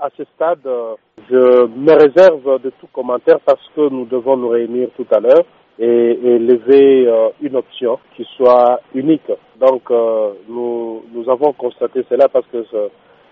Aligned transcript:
à 0.00 0.08
ce 0.16 0.24
stade, 0.34 0.60
je 1.30 1.66
me 1.66 1.92
réserve 1.92 2.60
de 2.62 2.70
tout 2.80 2.88
commentaire 2.92 3.40
parce 3.44 3.62
que 3.74 3.88
nous 3.88 4.04
devons 4.06 4.36
nous 4.36 4.48
réunir 4.48 4.88
tout 4.96 5.06
à 5.10 5.20
l'heure 5.20 5.44
et, 5.78 5.86
et 5.86 6.38
lever 6.38 7.10
une 7.40 7.56
option 7.56 7.98
qui 8.16 8.24
soit 8.36 8.80
unique. 8.94 9.30
Donc, 9.60 9.90
nous, 10.48 11.02
nous 11.12 11.30
avons 11.30 11.52
constaté 11.52 12.04
cela 12.08 12.28
parce 12.28 12.46
que 12.46 12.64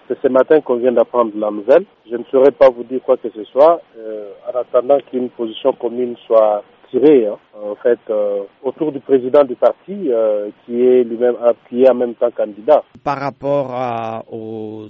c'est 0.08 0.18
ce 0.20 0.28
matin 0.28 0.60
qu'on 0.60 0.76
vient 0.76 0.92
d'apprendre 0.92 1.32
la 1.36 1.50
nouvelle. 1.50 1.84
Je 2.10 2.16
ne 2.16 2.24
saurais 2.30 2.50
pas 2.52 2.68
vous 2.70 2.84
dire 2.84 3.00
quoi 3.02 3.16
que 3.16 3.30
ce 3.30 3.44
soit 3.44 3.80
en 3.96 4.58
attendant 4.58 4.98
qu'une 5.10 5.30
position 5.30 5.72
commune 5.72 6.16
soit 6.26 6.62
hein, 6.96 7.36
en 7.54 7.74
fait, 7.76 7.98
autour 8.62 8.92
du 8.92 9.00
président 9.00 9.44
du 9.44 9.54
parti 9.56 10.10
qui 10.66 10.80
est 10.80 11.04
lui-même 11.04 11.36
qui 11.68 11.82
est 11.82 11.90
en 11.90 11.94
même 11.94 12.14
temps 12.14 12.30
candidat. 12.30 12.82
Par 13.02 13.18
rapport 13.18 13.70
à, 13.72 14.22
aux, 14.30 14.86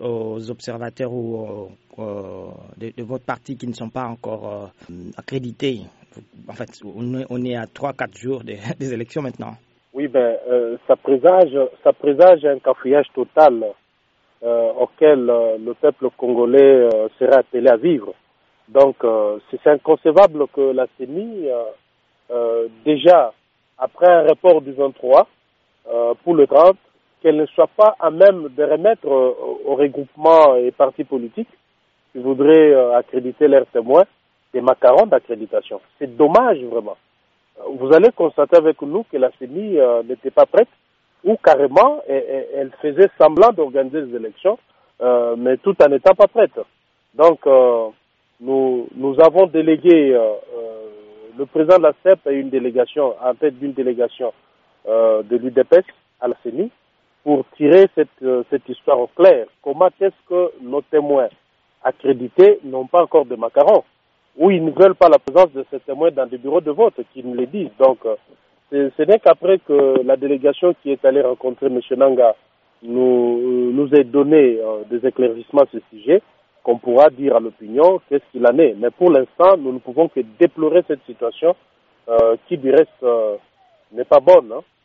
aux, 0.00 0.50
observateurs 0.50 1.12
ou 1.12 1.68
de, 1.96 2.92
de, 2.96 3.02
votre 3.02 3.24
parti 3.24 3.56
qui 3.56 3.66
ne 3.66 3.72
sont 3.72 3.90
pas 3.90 4.04
encore 4.04 4.70
accrédités, 5.16 5.80
en 6.48 6.52
fait, 6.52 6.68
on 6.84 7.44
est 7.44 7.56
à 7.56 7.64
3-4 7.64 8.18
jours 8.18 8.44
des, 8.44 8.58
des, 8.78 8.92
élections 8.92 9.22
maintenant. 9.22 9.54
Oui, 9.94 10.08
ben, 10.08 10.36
euh, 10.48 10.76
ça 10.86 10.96
présage, 10.96 11.56
ça 11.82 11.92
présage 11.92 12.44
un 12.44 12.58
cafouillage 12.58 13.06
total 13.14 13.64
euh, 14.42 14.72
auquel 14.78 15.28
euh, 15.30 15.56
le 15.58 15.74
peuple 15.74 16.08
congolais 16.16 16.88
sera 17.18 17.38
appelé 17.38 17.68
à 17.68 17.76
vivre. 17.76 18.12
Donc, 18.68 18.96
c'est 19.50 19.66
inconcevable 19.68 20.46
que 20.48 20.72
la 20.72 20.86
CENI, 20.98 21.48
déjà 22.84 23.32
après 23.78 24.10
un 24.10 24.22
report 24.22 24.60
du 24.62 24.72
23 24.72 25.26
pour 26.24 26.34
le 26.34 26.46
30, 26.46 26.76
qu'elle 27.22 27.36
ne 27.36 27.46
soit 27.46 27.70
pas 27.76 27.94
à 28.00 28.10
même 28.10 28.48
de 28.56 28.64
remettre 28.64 29.06
au 29.06 29.74
regroupement 29.76 30.56
et 30.56 30.72
partis 30.72 31.04
politiques 31.04 31.48
qui 32.12 32.18
voudraient 32.18 32.74
accréditer 32.94 33.46
leurs 33.46 33.66
témoins 33.66 34.04
des 34.52 34.60
macarons 34.60 35.06
d'accréditation. 35.06 35.80
C'est 35.98 36.16
dommage 36.16 36.58
vraiment. 36.64 36.96
Vous 37.78 37.92
allez 37.94 38.10
constater 38.12 38.56
avec 38.56 38.80
nous 38.82 39.04
que 39.10 39.16
la 39.16 39.30
CENI 39.38 39.78
euh, 39.78 40.02
n'était 40.02 40.30
pas 40.30 40.46
prête 40.46 40.68
ou 41.24 41.36
carrément 41.42 42.02
elle, 42.08 42.70
faisait 42.80 43.10
semblant 43.18 43.50
d'organiser 43.52 44.02
des 44.02 44.16
élections, 44.16 44.58
euh, 45.00 45.34
mais 45.36 45.56
tout 45.56 45.74
en 45.82 45.88
n'étant 45.88 46.14
pas 46.14 46.26
prête. 46.28 46.58
Donc 47.14 47.46
euh, 47.46 47.88
nous, 48.40 48.88
nous 48.94 49.16
avons 49.20 49.46
délégué 49.46 50.18
le 51.38 51.46
président 51.46 51.78
de 51.78 51.82
la 51.84 51.92
CEP 52.02 52.26
et 52.28 52.34
une 52.34 52.50
délégation, 52.50 53.14
en 53.22 53.34
tête 53.34 53.58
d'une 53.58 53.72
délégation 53.72 54.32
de 54.86 55.36
l'UDPS 55.36 55.86
à 56.20 56.28
la 56.28 56.34
CENI 56.42 56.70
pour 57.24 57.44
tirer 57.56 57.86
cette, 57.94 58.24
cette 58.50 58.68
histoire 58.68 59.00
au 59.00 59.08
clair. 59.08 59.46
Comment 59.62 59.88
est-ce 60.00 60.14
que 60.28 60.52
nos 60.62 60.82
témoins 60.82 61.28
accrédités 61.82 62.60
n'ont 62.64 62.86
pas 62.86 63.02
encore 63.02 63.26
de 63.26 63.36
macarons 63.36 63.84
ou 64.36 64.50
ils 64.50 64.64
ne 64.64 64.70
veulent 64.70 64.94
pas 64.94 65.08
la 65.08 65.18
présence 65.18 65.52
de 65.52 65.64
ces 65.70 65.80
témoins 65.80 66.10
dans 66.10 66.26
des 66.26 66.38
bureaux 66.38 66.60
de 66.60 66.70
vote, 66.70 66.94
qu'ils 67.12 67.26
me 67.26 67.36
le 67.36 67.46
disent? 67.46 67.70
Donc, 67.78 67.98
ce 68.70 69.02
n'est 69.02 69.18
qu'après 69.18 69.58
que 69.58 70.02
la 70.04 70.16
délégation 70.16 70.74
qui 70.82 70.90
est 70.92 71.04
allée 71.04 71.22
rencontrer 71.22 71.66
M. 71.66 71.80
Nanga 71.96 72.34
nous, 72.82 73.72
nous 73.72 73.94
ait 73.94 74.04
donné 74.04 74.58
euh, 74.60 74.82
des 74.90 75.06
éclaircissements 75.06 75.62
à 75.62 75.66
ce 75.72 75.78
sujet 75.90 76.22
qu'on 76.66 76.78
pourra 76.78 77.10
dire 77.10 77.36
à 77.36 77.38
l'opinion 77.38 78.00
qu'est-ce 78.08 78.24
qu'il 78.32 78.44
en 78.44 78.58
est. 78.58 78.74
Mais 78.76 78.90
pour 78.90 79.08
l'instant, 79.12 79.56
nous 79.56 79.72
ne 79.72 79.78
pouvons 79.78 80.08
que 80.08 80.18
déplorer 80.40 80.82
cette 80.88 81.04
situation 81.06 81.54
euh, 82.08 82.34
qui, 82.48 82.58
du 82.58 82.72
reste, 82.72 82.90
euh, 83.04 83.36
n'est 83.92 84.04
pas 84.04 84.18
bonne. 84.18 84.50
Hein. 84.50 84.62